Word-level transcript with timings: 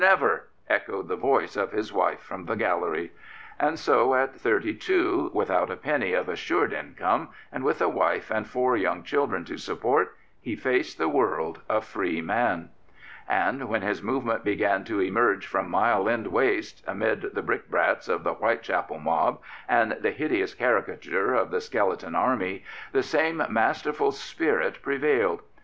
"Never!" 0.03 0.47
echoed 0.67 1.09
the 1.09 1.15
voice 1.15 1.55
of 1.55 1.73
his 1.73 1.93
wife 1.93 2.21
from 2.21 2.45
the 2.45 2.55
gallery. 2.55 3.11
And 3.59 3.77
so, 3.77 4.15
at 4.15 4.33
thirty 4.33 4.73
two, 4.73 5.29
without 5.31 5.69
a 5.69 5.75
penny 5.75 6.13
of 6.13 6.27
assured 6.27 6.73
income, 6.73 7.29
and 7.51 7.63
with 7.63 7.81
a 7.83 7.87
wife 7.87 8.31
and 8.31 8.47
four 8.47 8.75
young 8.75 9.03
children 9.03 9.45
to 9.45 9.59
support, 9.59 10.15
he 10.41 10.55
faced 10.55 10.97
the 10.97 11.07
world, 11.07 11.59
a 11.69 11.81
free 11.81 12.19
man. 12.19 12.71
And 13.29 13.69
when 13.69 13.83
his 13.83 14.01
movement 14.01 14.43
began 14.43 14.83
to 14.85 14.99
emerge 15.01 15.45
from 15.45 15.69
Mile 15.69 16.09
End 16.09 16.25
Waste, 16.29 16.83
amid 16.87 17.21
the 17.35 17.43
brickbats 17.43 18.07
of 18.09 18.23
the 18.23 18.33
White 18.33 18.63
chapel 18.63 18.97
mob 18.97 19.39
and 19.69 19.91
the 19.99 20.09
hideous 20.09 20.55
caricature 20.55 21.35
of 21.35 21.51
the 21.51 21.61
Skeleton 21.61 22.15
Army, 22.15 22.63
the 22.91 23.03
same 23.03 23.45
masterful 23.49 24.11
spirit 24.11 24.81
prevailed. 24.81 25.43